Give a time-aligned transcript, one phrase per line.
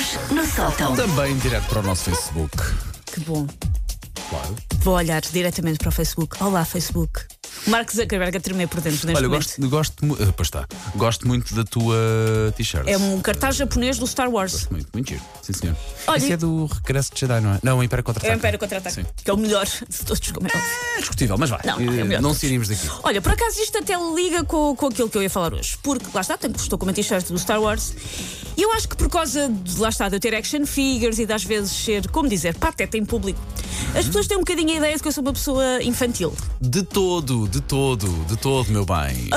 [0.00, 0.96] Macaquinhos no sótão.
[0.96, 2.56] Também direto para o nosso Facebook.
[3.06, 3.46] Que bom.
[4.30, 4.56] Claro.
[4.78, 6.42] Vou olhar diretamente para o Facebook.
[6.42, 7.20] Olá, Facebook.
[7.66, 9.60] Mark Zuckerberg a tremer por dentro neste Olha, eu momento.
[9.70, 10.66] gosto, gosto, ah, pois está.
[10.96, 11.96] gosto muito da tua
[12.56, 12.86] t-shirt.
[12.88, 14.52] É um cartaz japonês do Star Wars.
[14.52, 15.22] Gosto muito, muito giro.
[15.42, 15.76] Sim, senhor.
[16.06, 17.58] Olha, Isso é do Regresso de Jedi, não é?
[17.62, 18.34] Não, o Império É Contra-Ataque.
[18.34, 19.06] o Império Contra-Ataque, Sim.
[19.22, 20.70] que é o melhor de todos, como é óbvio.
[20.96, 21.60] É discutível, mas vai.
[21.64, 22.88] Não, não, é Eh, melhor não saímos daqui.
[23.02, 25.76] Olha, por acaso isto até liga com, com aquilo que eu ia falar hoje.
[25.82, 27.92] Porque, lá está, tenho, estou com uma t-shirt do Star Wars.
[28.56, 31.26] E eu acho que por causa, de, lá está, de eu ter action figures e
[31.26, 33.38] de às vezes ser, como dizer, pateta em público,
[33.94, 36.32] as pessoas têm um bocadinho a ideia de que eu sou uma pessoa infantil.
[36.60, 39.28] De todo, de todo, de todo, meu bem.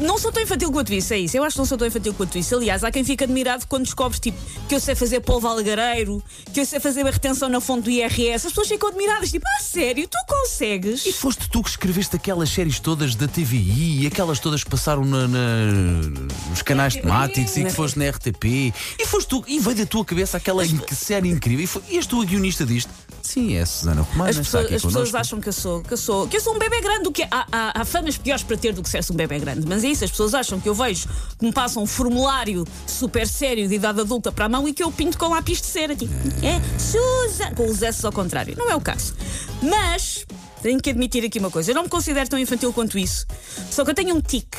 [0.00, 1.36] Não sou tão infantil quanto isso, é isso.
[1.36, 2.54] Eu acho que não sou tão infantil quanto isso.
[2.54, 4.36] Aliás, há quem fique admirado quando descobres tipo,
[4.68, 7.90] que eu sei fazer polvo algareiro, que eu sei fazer a retenção na fonte do
[7.90, 8.46] IRS.
[8.46, 11.06] As pessoas ficam admiradas, tipo, ah, sério, tu consegues?
[11.06, 15.04] E foste tu que escreveste aquelas séries todas da TVI e aquelas todas que passaram
[15.04, 16.02] na- na-
[16.50, 18.72] nos canais temáticos e que foste na RTP.
[18.98, 21.64] E foste tu, e veio da tua cabeça aquela série incrível.
[21.64, 22.90] E, foi, e és tu a guionista disto?
[23.24, 24.30] Sim, é a Susana Romana.
[24.30, 26.58] As pessoas, as pessoas acham que eu sou que eu sou que eu sou um
[26.58, 29.00] bebê grande, o que é- há, há, há famas piores para ter do que ser
[29.10, 29.66] um bebê grande.
[29.66, 31.08] Mas é isso, as pessoas acham que eu vejo
[31.38, 34.82] que me passam um formulário super sério de idade adulta para a mão e que
[34.82, 36.12] eu pinto com lápis de cera, tipo,
[36.44, 38.54] é, Susan, com os S ao contrário.
[38.58, 39.14] Não é o caso.
[39.62, 40.26] Mas
[40.62, 43.26] tenho que admitir aqui uma coisa, eu não me considero tão infantil quanto isso.
[43.70, 44.58] Só que eu tenho um tique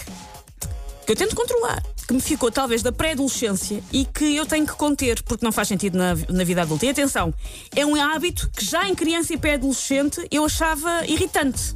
[1.06, 4.74] que eu tento controlar, que me ficou talvez da pré-adolescência e que eu tenho que
[4.74, 6.86] conter, porque não faz sentido na, na vida adulta.
[6.86, 7.34] E atenção,
[7.76, 11.76] é um hábito que já em criança e pré-adolescente eu achava irritante.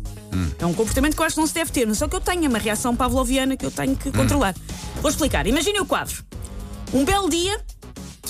[0.60, 2.22] É um comportamento que eu acho que não se deve ter, mas só que eu
[2.22, 4.56] tenho é uma reação pavloviana que eu tenho que controlar.
[5.02, 5.48] Vou explicar.
[5.48, 6.24] Imaginem o quadro.
[6.94, 7.60] Um belo dia,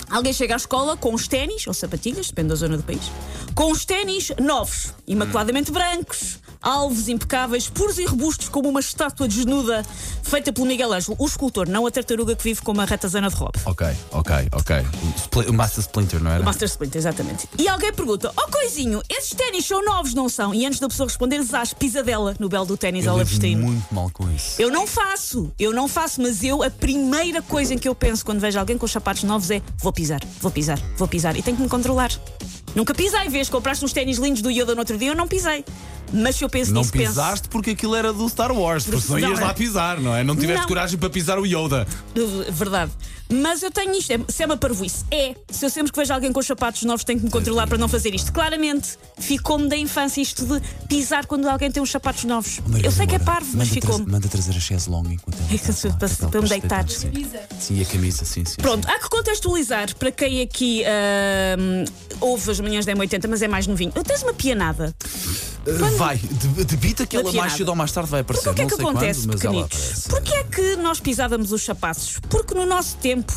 [0.09, 3.11] Alguém chega à escola com os ténis, ou sapatilhas, depende da zona do país,
[3.53, 9.83] com os ténis novos, imaculadamente brancos, alvos impecáveis, puros e robustos, como uma estátua desnuda
[10.23, 13.35] feita pelo Miguel Ângelo, o escultor, não a tartaruga que vive com uma ratazana de
[13.35, 13.59] robe.
[13.65, 14.75] Ok, ok, ok.
[15.35, 16.43] O, o Master Splinter, não era?
[16.43, 17.47] Master Splinter, exatamente.
[17.57, 20.53] E alguém pergunta: Oh, coisinho, esses ténis são novos, não são?
[20.53, 23.65] E antes da pessoa responder, zás, pisadela no belo do ténis Eu ao Levestrino.
[23.65, 24.61] muito mal com isso.
[24.61, 28.23] Eu não faço, eu não faço, mas eu, a primeira coisa em que eu penso
[28.25, 31.41] quando vejo alguém com os sapatos novos é vou pisar, vou pisar, vou pisar e
[31.41, 32.11] tenho que me controlar.
[32.75, 35.65] Nunca pisei, vês, compraste uns ténis lindos do Yoda no outro dia, eu não pisei.
[36.11, 39.19] Mas se eu penso Não nisso, pisaste porque aquilo era do Star Wars, porque senão
[39.19, 40.23] Não, ias lá pisar, não é?
[40.23, 40.67] Não tiveste Não.
[40.67, 41.87] coragem para pisar o Yoda.
[42.13, 42.45] penso.
[42.51, 42.91] Verdade.
[43.31, 45.35] Mas eu tenho isto, é, se é uma parvoíce, é.
[45.51, 47.77] Se eu sempre que vejo alguém com os sapatos novos, tenho que me controlar para
[47.77, 48.33] não fazer isto.
[48.33, 52.59] Claramente, ficou-me da infância isto de pisar quando alguém tem uns sapatos novos.
[52.83, 54.07] eu sei que é parvo, mas ficou-me.
[54.11, 56.53] manda trazer a chaise longa enquanto ela É que lá, para- para para me se
[56.59, 56.89] deitar.
[56.89, 57.11] Sim.
[57.59, 58.55] sim, a camisa, sim, sim.
[58.57, 61.85] Pronto, há que contextualizar para quem aqui ahm,
[62.19, 63.91] ouve as manhãs da M80, mas é mais novinho.
[63.91, 64.95] Tens uma pianada.
[65.67, 68.45] Uh, Vai, de- debita que ela mais cedo ou mais tarde vai aparecer.
[68.45, 70.07] Porque o que é que acontece, quando, pequenitos?
[70.09, 72.17] Porquê é que nós pisávamos os sapatos?
[72.29, 73.31] Porque no nosso tempo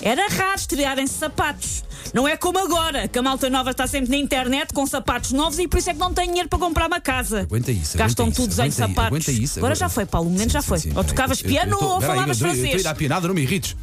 [0.00, 1.84] era raro estrearem-se sapatos.
[2.12, 5.58] Não é como agora, que a malta nova está sempre na internet com sapatos novos
[5.58, 7.42] e por isso é que não tem dinheiro para comprar uma casa.
[7.42, 9.06] Aguenta isso, Gastam aguenta tudo isso, em aí, sapatos.
[9.06, 10.78] aguenta isso, agora agora- já foi, Paulo, o momento Sim, já sim, foi.
[10.80, 12.54] sim, ou peraí, tocavas eu- eu piano tô- ou falavas eu tô- Eu estou a
[12.54, 12.86] ir francês.
[12.86, 13.76] à pianada, não me irrites.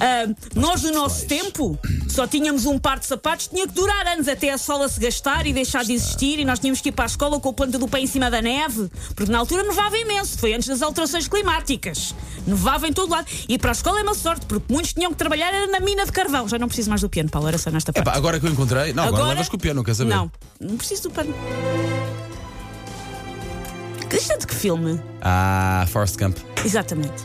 [0.00, 1.78] Ah, nós, no nosso tempo,
[2.08, 5.46] só tínhamos um par de sapatos, tinha que durar anos até a sola se gastar
[5.46, 7.78] e deixar de existir, e nós tínhamos que ir para a escola com o planta
[7.78, 11.28] do pé em cima da neve, porque na altura nevava imenso, foi antes das alterações
[11.28, 12.14] climáticas.
[12.46, 13.26] Nevava em todo lado.
[13.48, 16.06] E para a escola é uma sorte, porque muitos tinham que trabalhar era na mina
[16.06, 16.48] de carvão.
[16.48, 18.08] Já não preciso mais do piano, Paulo, era só nesta parte.
[18.08, 18.94] Epá, agora que eu encontrei.
[18.94, 20.10] Não, agora, levas com o piano, não quer saber?
[20.10, 21.34] Não, não preciso do pano.
[24.12, 25.00] Isto é de que filme?
[25.22, 26.36] Ah, Forrest Gump.
[26.64, 27.22] Exatamente.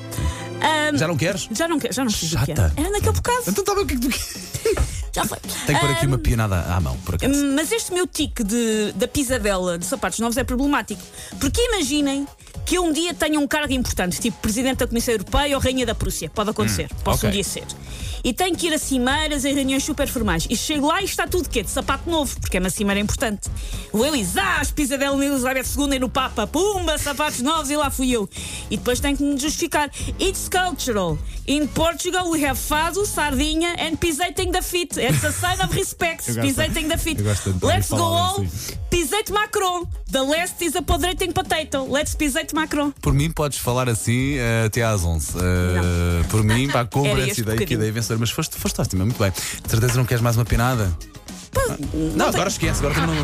[0.61, 1.47] Ah, Já não queres?
[1.51, 2.73] já não, já não preciso do Chata.
[2.77, 3.41] Era naquele bocado.
[3.47, 4.95] Então está bem o que é que tu queres.
[5.13, 5.37] Já foi.
[5.65, 7.33] Tenho que pôr aqui uma pianada à mão, por acaso.
[7.55, 11.01] Mas este meu tique de, da pisadela de sapatos novos é problemático.
[11.39, 12.27] Porque imaginem
[12.65, 15.85] que eu um dia tenha um cargo importante, tipo Presidente da Comissão Europeia ou Rainha
[15.85, 16.29] da Prússia.
[16.33, 17.29] Pode acontecer, posso ok.
[17.29, 17.65] um dia ser.
[18.23, 20.47] E tenho que ir a cimeiras em reuniões super formais.
[20.49, 21.61] E chego lá e está tudo quê?
[21.61, 23.51] De sapato novo, porque é uma cimeira importante.
[23.93, 28.09] O Elisás, pisadela na Elizabeth II e no Papa, pumba, sapatos novos e lá fui
[28.09, 28.27] eu.
[28.71, 29.91] E depois tenho que me justificar.
[30.19, 31.19] It's cultural.
[31.47, 34.97] In Portugal we have fado, sardinha and pisating the feet.
[34.97, 36.25] It's a sign of respect.
[36.41, 37.21] Pisating the feet.
[37.61, 38.41] Let's go all.
[38.41, 38.75] assim.
[38.89, 39.87] Pisate Macron.
[40.09, 41.83] The last is a podreting potato.
[41.83, 42.91] Let's pisate Macron.
[43.01, 45.33] Por mim, podes falar assim eh, até às 11.
[45.37, 47.77] Eh, por mim, pá, compra essa ideia, que bocadinho.
[47.79, 48.19] ideia vencedora.
[48.19, 49.31] Mas foste, foste ótima, muito bem.
[49.31, 50.91] De certeza não queres mais uma pianada?
[52.15, 53.15] Não, agora esquece, agora não.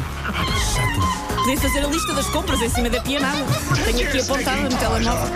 [1.35, 3.43] Podia fazer a lista das compras em cima da pianada.
[3.85, 5.27] Tenho aqui apontada no telemóvel.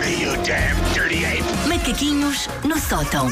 [1.68, 3.28] Macaquinhos no sótão.